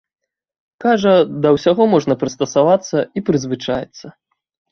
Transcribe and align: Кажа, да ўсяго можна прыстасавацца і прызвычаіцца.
Кажа, 0.83 1.11
да 1.43 1.51
ўсяго 1.57 1.83
можна 1.93 2.17
прыстасавацца 2.23 2.97
і 3.21 3.23
прызвычаіцца. 3.27 4.07